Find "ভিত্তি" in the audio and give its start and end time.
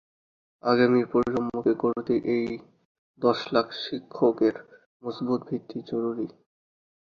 5.49-5.79